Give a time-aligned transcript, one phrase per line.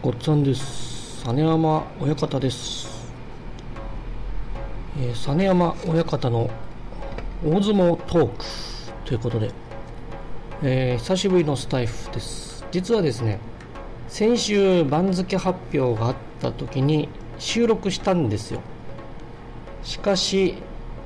[0.00, 1.24] ごっつぁんです。
[1.26, 3.12] 実山親方です、
[4.96, 6.48] えー、実山親方の
[7.44, 8.44] 大相撲トーク
[9.04, 9.50] ということで、
[10.62, 12.64] えー、久しぶりのスタイフです。
[12.70, 13.40] 実はですね
[14.06, 17.08] 先週番付発表があった時に
[17.40, 18.60] 収録したんですよ。
[19.82, 20.54] しかし、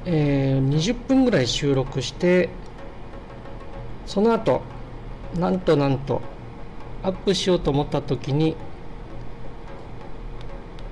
[0.04, 2.50] えー、20分ぐらい収録して
[4.04, 4.61] その後
[5.34, 6.20] なんとなんと
[7.02, 8.54] アップしようと思った時に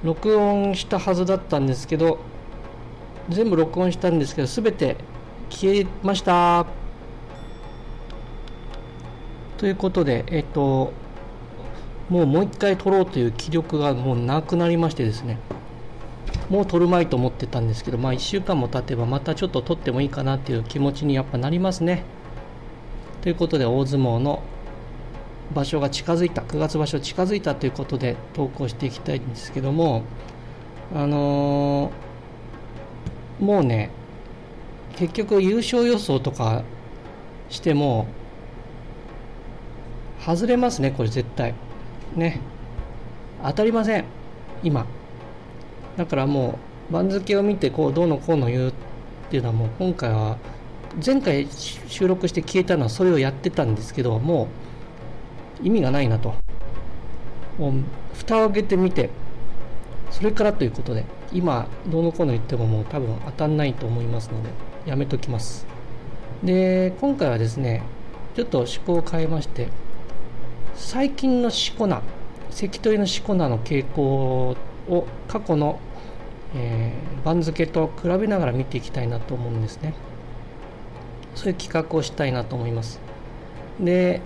[0.03, 2.19] 録音したはずだったんですけど
[3.29, 4.97] 全部録音したんですけど全て
[5.51, 6.67] 消えました。
[9.59, 10.93] ということでえっと
[12.09, 15.39] もうもう一回撮ろうという気力がもうなくなりましてですね。
[16.49, 22.03] もう撮るまいと思ってたんですけどまあ1週間も経てばまたちょっと撮ってもいいかなっていう気持ちにやっぱなりますね。
[23.21, 24.43] ということで大相撲の
[25.55, 30.05] 場所が近づいた9月場所近づいたということで投稿していきたいんですけども
[30.95, 33.91] あのー、もうね
[34.97, 36.63] 結局優勝予想とか
[37.49, 38.07] しても
[40.25, 41.55] 外れますねこれ絶対。
[42.15, 42.41] ね。
[43.43, 44.05] 当たりません
[44.63, 44.87] 今。
[45.97, 46.59] だからも
[46.91, 48.73] う番付を見てこうどうのこうの言うっ
[49.31, 50.37] ていうのはもう今回は
[51.05, 54.49] 前回収録して消えたのはそれをやってたんですけどもう
[55.63, 56.35] 意味がないなと。
[57.59, 57.73] もう
[58.15, 59.11] 蓋を開けてみて。
[60.11, 64.51] それからということで今どうのこうの言ってももう多分当たんないと思いますので
[64.87, 65.67] やめときます。
[66.43, 67.83] で今回はですね
[68.35, 69.69] ちょっと趣向を変えまして
[70.75, 72.03] 最近のしこ名
[72.51, 74.57] 関取のしこ名の傾向
[74.89, 75.79] を過去の、
[76.57, 79.95] えー、番付と比べながら見ていきたいなと思うんですね。
[81.37, 83.01] そういう企画をしたいなと思います。
[83.79, 84.21] で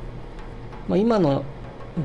[0.87, 1.45] まあ、今の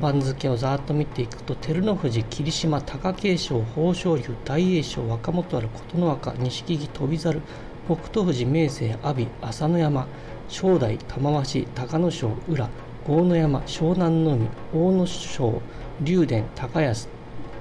[0.00, 7.42] 番付をざっと見ていくと照ノ富士、霧島、貴景勝、豊昇龍、大栄翔、若元春、琴ノ若、錦木、翔猿、
[7.86, 10.06] 北勝富士、明生、阿炎、朝乃山、
[10.48, 12.68] 正代、玉鷲、隆の勝、宇良、
[13.04, 15.62] 豪ノ山、湘南の海、阿武咲、
[16.00, 17.08] 竜電、高安、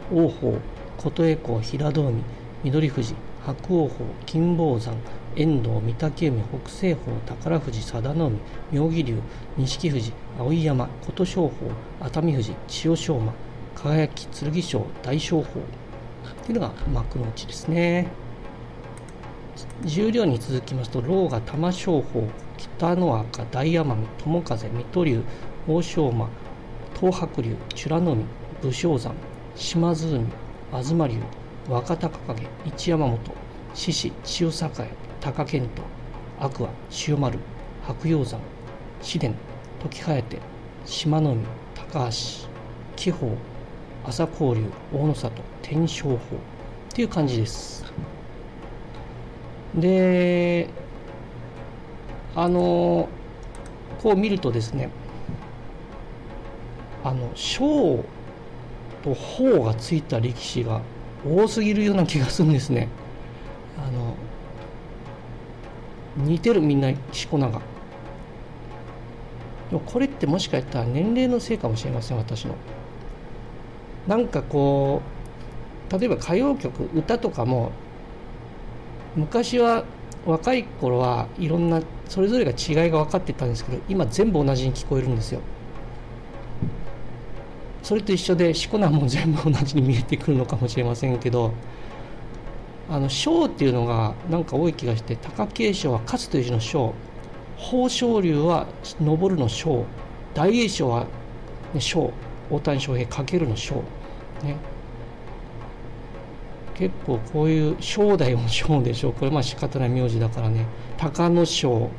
[0.10, 0.62] 王鵬、
[0.98, 2.24] 琴恵光、平戸海、
[2.64, 3.14] 翠富士、
[3.46, 3.90] 白鵬鵬、
[4.26, 4.96] 金峰山、
[5.40, 8.40] 遠藤、御嶽海、北青鵬、宝富士、佐田の海、
[8.74, 9.22] 妙義龍、
[9.58, 13.34] 錦富士、碧山、琴勝峰、熱海富士、千代翔馬、
[13.74, 15.46] 輝剣翔、大翔鵬
[16.46, 18.08] というのが幕内ですね。
[19.86, 25.24] 十両に続きますと、狼雅、玉正鳳、北の若、大奄美、友風、水戸龍、
[25.70, 26.28] 欧勝馬、
[27.00, 28.26] 東白龍、美ら海、
[28.62, 29.16] 武将山、
[29.56, 31.18] 島津海、東龍、
[31.70, 33.18] 若隆景、一山本、
[33.74, 34.90] 獅子、千代栄、
[35.22, 35.84] 貴健斗、
[36.40, 36.74] 天空海、
[37.08, 37.40] 塩丸、
[37.86, 38.40] 白鷹山、
[39.02, 39.36] 紫電、
[39.82, 40.24] 時颯
[40.86, 42.50] 島の海高橋
[42.96, 43.32] 紀宝
[44.06, 45.32] 朝交流大野里
[45.62, 46.18] 天正法っ
[46.94, 47.86] ていう感じです。
[49.76, 50.68] で
[52.36, 53.08] あの
[54.02, 54.90] こう見るとですね
[57.04, 58.04] あの小
[59.04, 60.82] と法がついた力士が
[61.26, 62.88] 多すぎるような気がするんですね。
[66.20, 67.62] 似てるみんなしこ名が。
[69.70, 72.56] でもこれってもしかしたら年齢のせいかもしれません私の。
[74.08, 75.02] なんかこ
[75.92, 77.72] う例えば歌謡曲歌とかも
[79.16, 79.84] 昔は
[80.26, 85.42] 若い頃はいろんなそれぞれが違いが分かってたんですけど今全部同じに聞こえるんですよ。
[87.82, 91.54] それと一緒でしこ名も全部同じに見えてくるのかもしれませんけど
[92.92, 96.94] あの章っていうのがなんか多い気がして貴景勝は勝つという字の章
[97.58, 99.86] 豊昇龍は昇るの昇
[100.34, 101.06] 大栄翔は、
[101.74, 102.12] ね、昇
[102.50, 103.76] 大谷翔平かけるの昇
[104.44, 104.56] ね。
[106.74, 109.14] 結構こういう正代も正でしょう。
[109.14, 110.66] これまあ仕方ない名字だからね。
[110.98, 111.90] 隆の勝。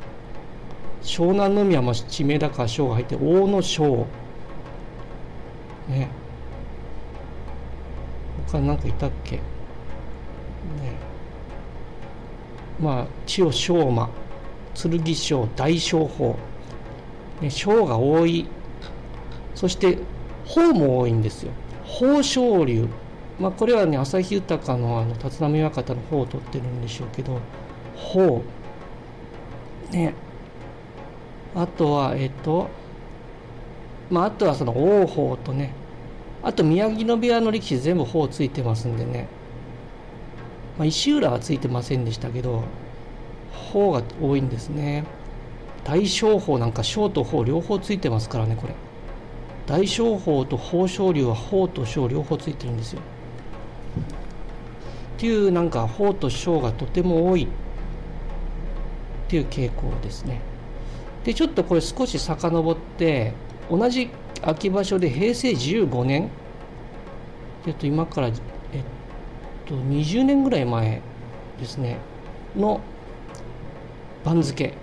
[1.03, 4.07] 湘南の海は地名だから章が入って大野章
[5.87, 6.09] ね。
[8.47, 9.39] 他何かいたっけ？
[12.81, 14.09] まあ千代翔馬
[14.73, 16.35] 剣章大将法、
[17.41, 18.47] ね、章が多い。
[19.53, 19.97] そして
[20.45, 21.51] 法も多いんですよ。
[21.85, 22.87] 宝昇龍。
[23.39, 27.39] まあこれはね旭豊のあの立浪親方の方を取ってるんでしょうけど
[27.95, 28.43] 法
[29.91, 30.13] ね。
[31.53, 32.69] あとはえっ、と
[34.09, 35.73] まああとはその王鵬とね
[36.43, 39.27] あと宮城野部屋の力士全部砲ついてますんでね、
[40.81, 42.63] まあ、石浦はついてませんでしたけど
[43.71, 45.03] 方が多いんですね。
[45.83, 48.73] 大小法なんか小と法両方ついてますからねこれ。
[49.67, 53.01] 大正法と宝生龍は宝と小両方ついてるんですよ。
[55.17, 57.47] っていうなんか宝と小がとても多いっ
[59.27, 60.41] ていう傾向ですね。
[61.25, 63.33] でちょっとこれ少し遡って
[63.69, 64.09] 同じ
[64.41, 66.31] 秋場所で平成15年。
[67.67, 68.31] えっと今から
[69.71, 71.01] と20年ぐらい前
[71.57, 71.97] ですね
[72.57, 72.81] の
[74.25, 74.73] 番付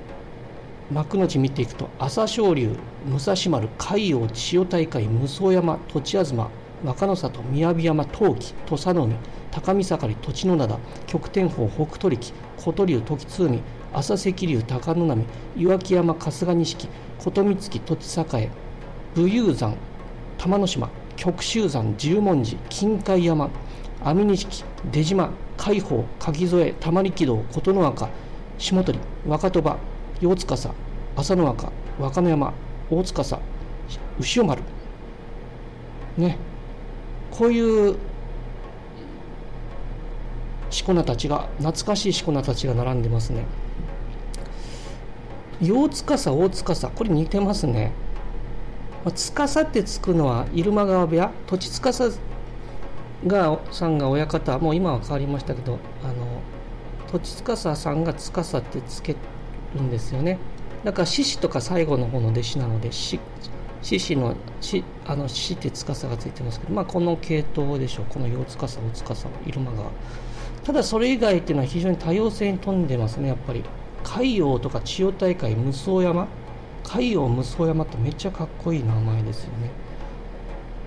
[0.91, 2.75] 幕内見ていくと朝青龍
[3.05, 6.35] 武蔵丸海洋千代大会武双山栃東
[6.83, 9.17] 若の里雅山陶器土佐の海
[9.51, 13.61] 高見盛土地の灘極天峰北斗力琴龍時津海
[13.93, 15.25] 朝赤龍高野波
[15.57, 16.89] 岩木山春日錦
[17.19, 18.51] 琴光土地栄
[19.15, 19.75] 武雄山
[20.39, 23.51] 玉之島極州山十文字金海山
[24.05, 28.09] 網錦出島海宝柿添玉力道琴ノ若
[28.59, 29.79] 下鳥若鳥羽
[30.23, 30.73] 八塚さ
[31.17, 32.53] 浅野若若野山
[32.91, 33.41] 大塚さ
[34.19, 34.63] 牛尾丸。
[36.17, 36.37] ね。
[37.31, 37.97] こういう
[40.71, 43.45] しこ名たちが懐かしいしこ名たちが並んでますね。
[45.61, 47.93] 八塚さ大塚さこれ似てますね。
[49.05, 52.13] まあ司ってつくのは入間川部屋土地司
[53.27, 56.15] がさんが親方もう今は変わりましたけどあの
[57.11, 59.17] 土地司さんが司ってつけ
[59.75, 60.39] るんですよね。
[60.85, 63.19] だから獅子とか最後の方の弟子なので獅
[63.83, 68.07] 子の獅あの獅って司がついてますけどまあこの系統でしょう。
[68.09, 69.91] この四司大司入間川。
[70.65, 73.65] ただそれ以外っていうのは非常に多様性に富んでますねやっぱり。
[74.05, 76.29] 海洋とか千代大会無双山。
[76.85, 79.71] 海洋無双山ってめっちゃかっこいい名前ですよね。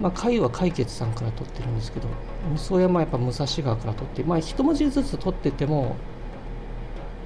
[0.01, 2.07] まあ、海は解決さんから取ってるんですけど
[2.49, 5.95] 無双山はやっぱ武蔵川から取ってまあ一文字ずつ取ってても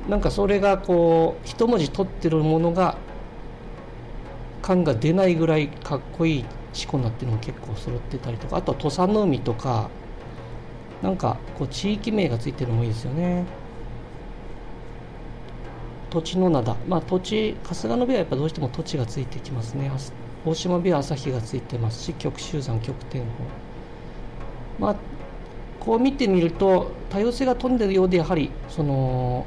[0.10, 2.98] なんかそれがこう一文字取ってるものが
[4.62, 9.89] 感が出ないぐらいかっこいいしこ名っていうのも結構揃ってたりとかあと土佐の海とか
[11.01, 13.45] なんかこう地域名がついてるのもいいですよね。
[16.10, 16.75] 土地の灘。
[16.88, 19.92] まあ土地春日野部はやっぱどうしても土地がついてきますね。
[20.46, 23.28] 大島部は朝日がついてますし極集山極天法
[24.80, 24.96] まあ
[25.80, 29.46] こう見てみると多様性が飛んでるようでやはりその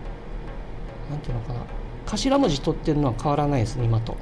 [1.10, 1.60] 何ていうのかな。
[2.06, 4.16] 頭文字取ってるのは変わらないですね今と。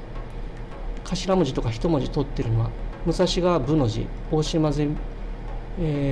[1.03, 2.69] 頭文字とか一文字取ってるのは。
[3.05, 4.85] 武蔵川部の字大島部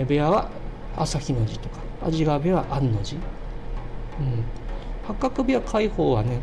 [0.09, 0.49] 屋は
[0.95, 3.21] 朝日の字とか安治川部屋は安の字、うん、
[5.05, 6.39] 八角部屋海宝はね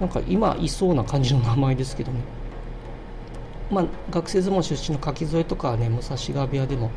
[0.00, 2.18] なんか今いそうな感じの名前ですけどね。
[3.70, 6.90] まあ学生相撲出身の柿添とかはね武蔵川部屋でも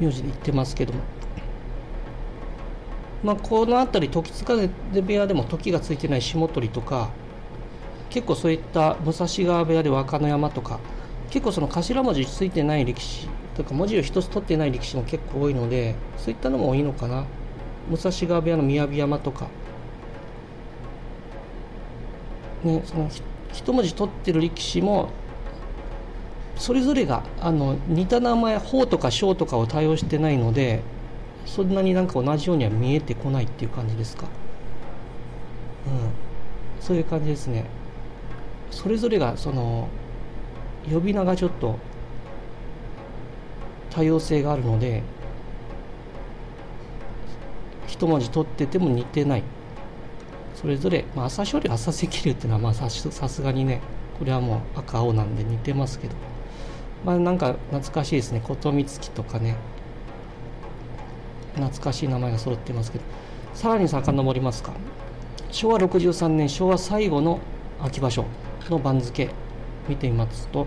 [0.00, 1.00] 名字で言ってますけども。
[3.22, 7.10] まあ、この辺り時津風部屋でも時がついてない下鳥とか
[8.08, 10.80] 結構そういった武蔵川部屋で若野山とか
[11.28, 17.26] 結構その頭文字ついてない力士とか文字を一つ取ってない力士も結構多いのでそういったのもいいのかな。
[17.90, 19.48] 武蔵川部屋の雅山とか。
[22.64, 23.08] ねその
[23.52, 25.10] 一文字取ってる力士も
[26.60, 30.82] それぞれがあの似た名前「法」とか「小」とかを対応してないので
[31.46, 34.26] そんなになんか同じようには見えてこないっていう感じですか？
[35.86, 36.82] うん。
[36.82, 37.64] そういう感じですね。
[38.70, 39.88] それぞれがその
[40.92, 41.78] 呼び名がちょっと
[43.88, 45.02] 多様性があるので
[47.86, 49.42] 一文字取ってても似てない。
[50.54, 53.80] それぞれ、まあ、朝青龍朝赤龍っていうのはまあさすがにね
[54.18, 56.14] これはもう赤青なんで似てますけど。
[57.04, 58.40] まあなんか懐かしいですね。
[58.40, 59.56] 琴光月とかね。
[61.54, 63.04] 懐かしい名前が揃ってますけど。
[63.54, 64.72] さらに遡りますか。
[65.50, 67.40] 昭和63年昭和最後の
[67.80, 68.24] 秋場所。
[68.70, 69.28] の番付
[69.88, 70.66] 見てみますと。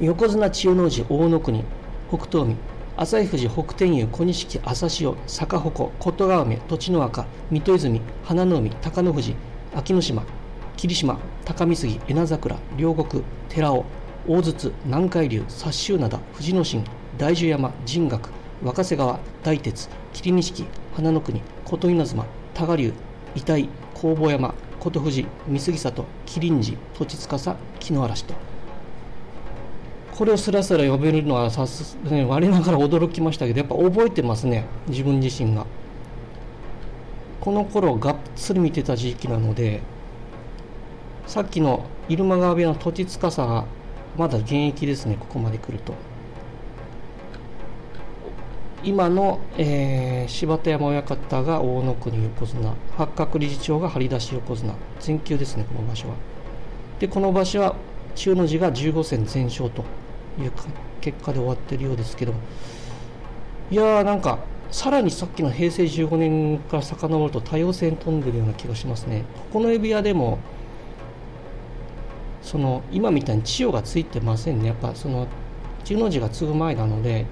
[0.00, 1.64] 横綱千代の富士大野国。
[2.08, 2.56] 北東海
[2.96, 5.16] 朝日富士北天佑小錦朝潮。
[5.26, 5.90] 坂鉾。
[5.98, 7.26] 琴川梅栃の若。
[7.50, 8.00] 水戸泉。
[8.24, 8.70] 花の海。
[8.70, 9.34] 高野富士。
[9.74, 10.22] 秋ノ島。
[10.76, 11.18] 霧島。
[11.44, 12.00] 高見杉。
[12.08, 12.56] 稲桜。
[12.76, 13.22] 両国。
[13.48, 13.84] 寺尾。
[14.28, 16.82] 大筒南海流殺州灘富士野神
[17.16, 18.28] 大樹山神岳
[18.60, 20.64] 若瀬川大鉄桐錦
[20.96, 22.92] 花の国琴稲妻多賀竜
[23.36, 28.34] 遺体工房山琴富士三杉里麒麟寺土地司木の嵐と。
[30.16, 35.66] これをすらすら呼べるのはさす、ね、我ながら驚きましたけどやっぱ覚えてますね自分自身が。
[37.40, 39.82] この頃がっつり見てた時期なので
[41.28, 43.66] さっきの入間川部屋の土地司が
[44.16, 45.94] まだ現役ですねここまで来ると。
[48.84, 56.14] 今の、えー、柴田山親方が大野国横綱八角理事長が張り出し横綱全休ですねこの場所は。
[57.00, 57.74] でこの場所は
[58.14, 59.82] 千代の字が15戦全勝と
[60.40, 60.52] いう
[61.00, 62.34] 結果で終わってるようですけど
[63.70, 64.38] いやーなんか
[64.70, 69.24] さらにさっきの平成15年から遡ると多様性に飛んでるような気がしますね。
[69.52, 70.38] ここの指輪でも
[72.46, 74.68] その今みたいに千代がついてませんね。
[74.68, 75.26] やっぱその
[75.82, 77.26] 千代の字が継ぐ前なので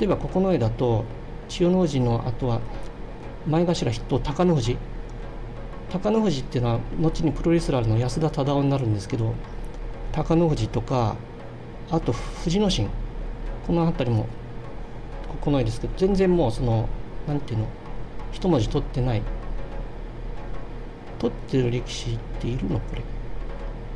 [0.00, 1.04] 例えばここの絵だと
[1.48, 2.60] 千代の字のあとは
[3.46, 4.76] 前頭筆頭貴乃富士。
[5.90, 9.32] 貴乃富士っていうのは後にプロレスラーの安田忠雄になるんですけど
[10.12, 11.14] 貴乃富士とか
[11.90, 12.88] あと藤野神
[13.64, 14.24] この辺りも
[15.28, 16.88] ここの絵ですけど全然もうその
[17.28, 17.66] 何ていうの
[18.32, 19.22] 一文字取ってない。
[21.20, 22.80] 取ってる力士っているの？
[22.80, 23.02] これ。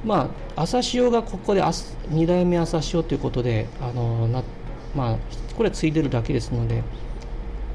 [0.04, 4.42] まあ朝潮がここで2代目朝潮ということであのな
[4.94, 5.16] まあ
[5.56, 6.82] これは継いでるだけですので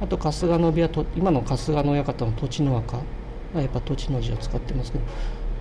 [0.00, 2.98] あと春日野部屋と今の春日野親方の土地の若
[3.54, 5.04] やっぱ土地の字を使ってますけど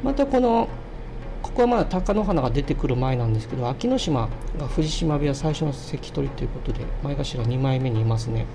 [0.03, 0.67] またこの
[1.41, 8.45] ここはまだ貴乃花が出てくる前なんですけど秋ノ島が藤島部屋最初の関取ということで前頭2枚目にいますね。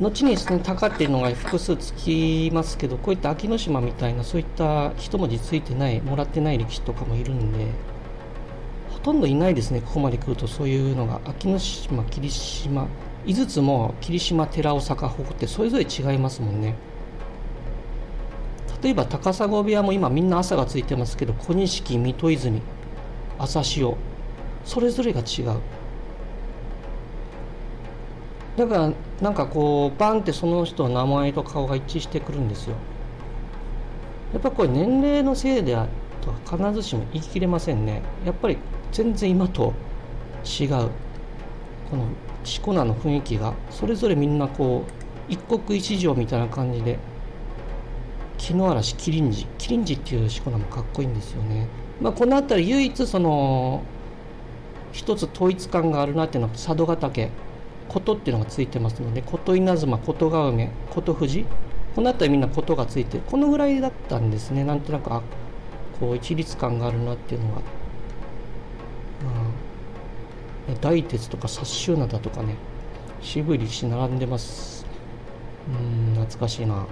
[0.00, 7.66] 後にですね鷹っていうのが複数つきますけどこういった秋ノ島みたいなそういった一文字ついてないもらってない力士とかもいるんで
[8.90, 12.88] ほとんどいないですねここまで来るとそういうのが秋ノ島霧島
[13.24, 16.74] 井筒も霧島寺尾坂鉾ってそれぞれ違いますもんね。
[18.82, 22.62] 例えば高砂部屋も今みんな朝がついてますけど小錦水戸泉
[23.38, 23.96] 朝潮
[24.64, 25.60] それぞれが違う。
[28.56, 32.76] だからなんかこうバンってその人の名前と顔が一致してくるんですよ。
[34.32, 35.86] やっぱこれ年齢のせいでは
[36.20, 38.02] とは必ずしも言い切れませんね。
[38.24, 38.58] やっぱり
[38.92, 39.72] 全然今と
[40.44, 40.68] 違う。
[41.90, 42.06] この
[42.44, 43.54] しこ名の雰囲気が。
[43.70, 46.98] それぞれみんなこう一国一城みたいな感じで。
[48.38, 49.46] 木の嵐キリンジ。
[49.58, 51.66] キリンジっていうしこ名もかっこいいんですよね、
[52.00, 53.82] まあ、この辺り唯一その
[54.92, 57.30] 一つ統一感があるなっていうのは佐渡ヶ岳
[57.88, 61.44] 岳琴っていうのがついてますので琴稲妻琴ヶ梅琴富士
[61.94, 64.64] この辺りみんな琴がついてこのぐらいだったんですね。
[64.64, 65.22] なんとなくあ
[65.98, 67.62] こう一律感があるなっていうのが、
[70.68, 72.56] うん、大鉄とか殺州灘とかね
[73.22, 74.84] 渋い力士並んでます。
[75.68, 76.86] うん懐かしいな。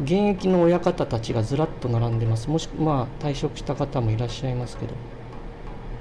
[0.00, 2.48] 現役の親方たちがずらっと並んでます。
[2.48, 4.94] もしまあ退職した方もいらっしゃいますけど。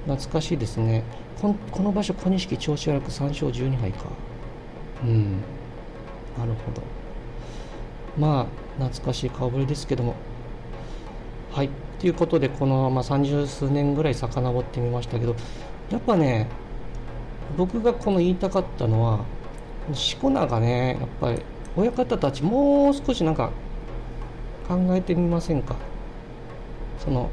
[0.05, 1.03] 懐かしいですね。
[1.41, 4.05] この場所小錦調子悪く3勝12敗か。
[5.03, 5.38] うん。
[6.38, 6.81] なるほど。
[8.17, 8.46] まあ
[8.84, 10.15] 懐かしい顔ぶれですけども。
[11.51, 11.70] はい。
[12.00, 15.36] ということでこの、まあ、30数年ぐらい遡ってみましたけど
[15.91, 16.48] やっぱね
[17.58, 19.20] 僕がこの言いたかったのは
[19.93, 21.43] しこ名がねやっぱり
[21.77, 23.51] 親方たちもう少しなんか
[24.67, 25.75] 考えてみませんか？
[26.98, 27.29] その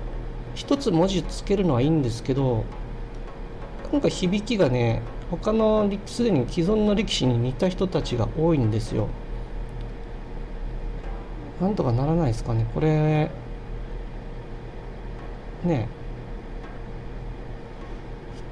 [0.59, 2.65] 一つ文字つけるのはいいんですけど
[3.93, 9.07] なんか響きがね他のすでに既存の力士に似た人たちが多いんですよ。
[11.61, 12.67] なんとかならないですかね。
[12.75, 13.31] これ
[15.65, 15.89] ね。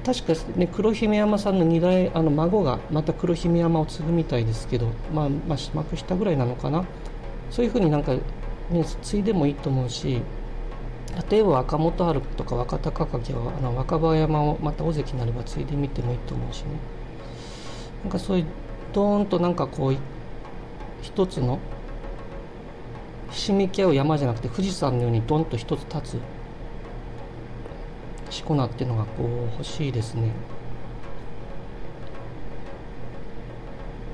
[0.05, 6.85] 確かね黒姫山さんの二代あの孫がまた黒姫山を継ぐみたいですけどまあまあ幕下ぐらいなのかな。
[7.51, 8.15] そういうふうになんか
[8.69, 10.21] ね、継いでもいいと思うし
[11.29, 16.67] 例えば若元春とか若隆景はあの若葉山をまた大関になれば継いでみてもいいと思うしね
[18.03, 18.45] なんかそういう
[18.93, 19.97] ドーンとなんかこう
[21.01, 21.59] 一つの
[23.31, 26.19] ひしめき合う山じゃなくて富士山のようにドンと一つ立
[28.29, 30.31] つしこ名っていうのがこう欲しいですね。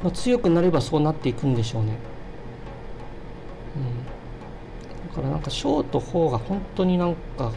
[0.03, 1.98] まあ、強くなればそうなっていくんでしょうね。
[3.75, 3.79] う
[4.19, 4.23] ん
[5.13, 7.51] からなんか小と方が本当になんか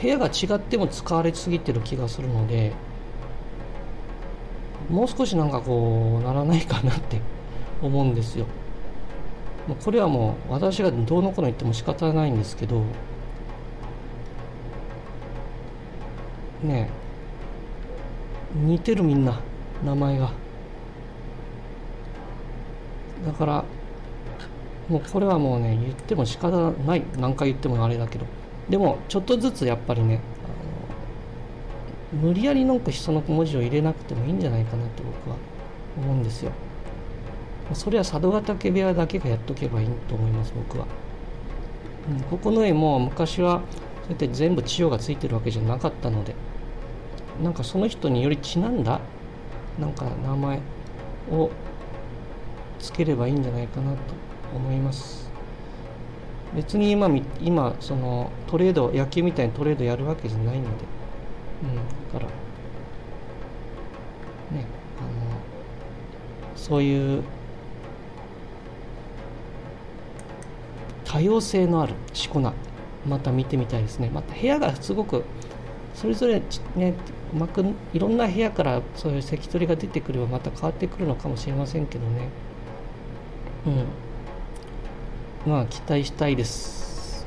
[0.00, 2.72] 部屋が違っても使われすぎてる気がするので
[4.90, 7.20] もう少しなんかこうならないかなって
[7.82, 8.46] 思うんですよ。
[9.84, 12.80] これはもう私がどうのこうの言っても仕方ないんですけど
[16.62, 16.90] ねえ
[18.54, 19.38] 似てるみんな
[19.84, 20.32] 名前が
[23.26, 23.64] だから
[24.88, 28.26] もうこれはもうね言っても仕方ない何回言ってもあれだけど。
[28.68, 30.20] でもちょっとずつやっぱりね
[32.12, 35.36] 無理やりなんかその文字を入れなくてもいいんじゃないかなって僕は
[35.96, 36.52] 思うんですよ。
[37.74, 40.86] それは佐渡ヶ嶽部屋だけがやっとけばいいと思います僕は、
[42.10, 43.60] うん、ここの絵も昔は
[44.02, 46.34] そうやって全部千代がついてるわけじゃなかったので
[47.42, 49.00] なんかその人によりちなんだ
[49.78, 50.60] なんか名前
[51.30, 51.50] を
[52.78, 53.98] つければいいんじゃないかなと
[54.54, 55.28] 思います。
[56.54, 60.68] 別に今今そのトレード野球みたいにトレードやるわけじゃないので、
[61.62, 62.20] うん、だから
[64.56, 64.64] ね
[64.98, 67.22] あのそういう
[71.04, 72.52] 多様性のあるしこ名
[73.06, 74.10] また見てみたいですね。
[74.12, 75.24] また部屋がすごく
[75.94, 76.42] それぞれ
[76.76, 76.94] ね
[77.34, 82.28] うまくいろんな部屋からそういう関取が出てくればまた変わってくるのかもしれませんけどね。
[83.66, 84.07] うん
[85.48, 87.26] まあ期待したいです、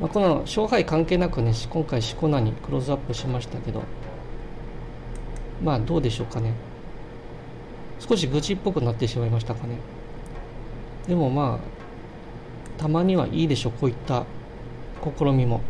[0.00, 3.82] まあ、この勝敗関係なくね今回しこ名にクローズアップしましたけど
[5.62, 6.54] まあどうでしょうかね。
[8.00, 9.76] 少し愚痴っぽくなってしまいましたかね。
[11.06, 14.24] でもまあたまにはいいでしょうこういった
[15.16, 15.60] 試みも。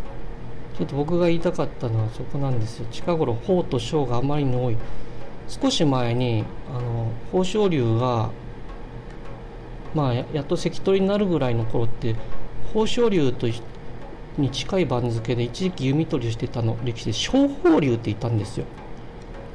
[0.79, 2.87] ちょっと僕が言いたかったのはそこなんですよ。
[2.91, 4.79] 近頃法と小があまりに多い。
[5.47, 6.45] 少し前に
[6.75, 8.31] あの豊昇龍が
[9.95, 12.17] まあやっと関取になるぐらいの頃って
[12.69, 13.47] 豊昇龍と
[14.39, 18.65] に近い番付で一時期弓取りしてたの歴史で小宝龍って言ったんですよ。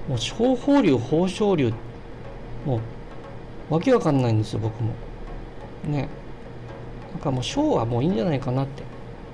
[0.08, 1.74] もう小宝龍豊昇龍
[2.66, 2.80] も
[3.70, 4.94] うわけわかんないんですよ僕も。
[5.86, 6.08] ね。
[7.12, 8.84] なんかもう小はもういいんじゃないかなって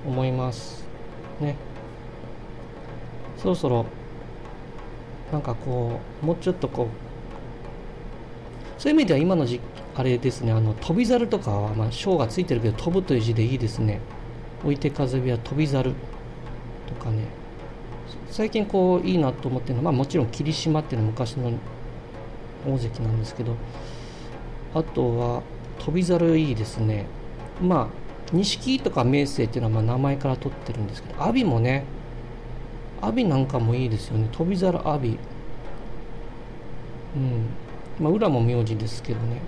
[0.06, 0.86] 思います。
[1.40, 1.56] ね。
[3.36, 3.84] そろそろ
[5.30, 6.86] なんかこうもうちょっとこう
[8.80, 9.60] そういう意味では今のじ
[9.96, 14.00] あれですねあの飛び猿とかはまあ小がついてるけど飛ぶという字でいいですね。
[14.62, 15.92] 置いて風火は飛び猿
[16.86, 17.24] とかね。
[18.30, 21.52] 最近こういいなと思ってるのは、まあ、もちろん霧島っていうのは昔の
[22.66, 23.54] 大関なんですけど
[24.74, 25.42] あとは
[25.78, 27.06] 飛び猿いいですね。
[27.62, 31.84] まあ錦とか明生っていうのはま名前から取ってるんですけど阿炎もね
[33.00, 34.28] 阿炎なんかもいいですよね。
[34.32, 35.16] 飛び猿阿炎
[37.16, 37.46] うん。
[38.00, 39.40] まあ裏も名字ですけどね。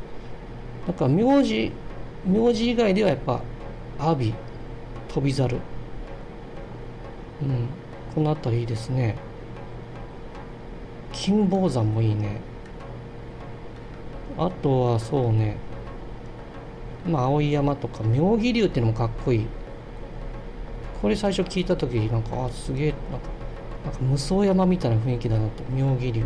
[0.87, 1.73] なんか名字
[2.25, 3.41] 名字以外ではやっぱ
[3.99, 4.33] 阿炎
[5.09, 5.57] 飛猿。
[7.43, 7.69] うん
[8.15, 9.17] この辺りいいですね。
[11.13, 12.41] 金峰山もいいね。
[14.39, 15.57] あとはそうね。
[17.07, 19.47] まあ、青山とか妙義龍っていうのもかっこいい。
[21.01, 23.29] これ最初聞いた時なんかあすげえなんか
[23.85, 26.25] なんか無双山みたいな雰囲気だなって妙義龍、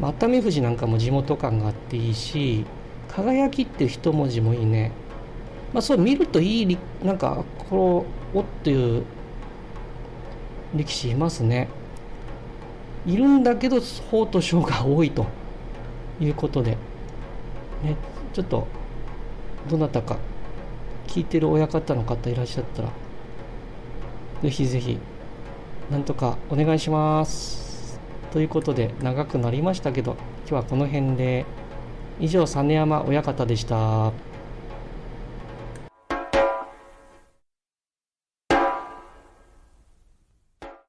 [0.00, 2.64] 熱海富士なんかも地元感があっていいし
[3.10, 4.92] 輝きっていう一文字もいいね。
[5.72, 9.04] まあそう見るといいなんかこのおっていう
[10.74, 11.68] 力士いますね。
[13.06, 15.26] いるんだけど法と将が多いと
[16.20, 16.72] いうことで。
[17.82, 17.96] ね
[18.32, 18.66] ちょっと
[19.68, 20.18] どなたか
[21.08, 22.88] 聞いてる親方の方いらっしゃったら
[24.42, 24.98] ぜひぜひ
[25.90, 27.98] なんとかお願いします。
[28.30, 30.16] ということで長くなりましたけど
[30.48, 31.44] 今日はこの辺で。
[32.20, 34.29] 以上実山親方でした。